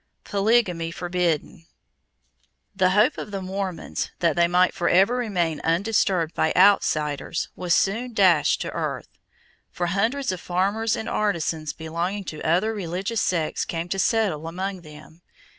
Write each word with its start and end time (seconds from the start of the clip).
Polygamy 0.23 0.89
Forbidden. 0.89 1.67
The 2.75 2.89
hope 2.89 3.19
of 3.19 3.29
the 3.29 3.39
Mormons 3.39 4.09
that 4.17 4.35
they 4.35 4.47
might 4.47 4.73
forever 4.73 5.15
remain 5.15 5.61
undisturbed 5.63 6.33
by 6.33 6.53
outsiders 6.55 7.49
was 7.55 7.75
soon 7.75 8.15
dashed 8.15 8.61
to 8.61 8.71
earth, 8.71 9.09
for 9.69 9.85
hundreds 9.85 10.31
of 10.31 10.41
farmers 10.41 10.95
and 10.95 11.07
artisans 11.07 11.71
belonging 11.71 12.23
to 12.23 12.41
other 12.41 12.73
religious 12.73 13.21
sects 13.21 13.63
came 13.63 13.87
to 13.89 13.99
settle 13.99 14.47
among 14.47 14.81
them. 14.81 15.21